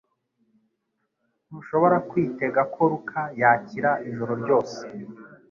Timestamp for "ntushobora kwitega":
1.47-2.61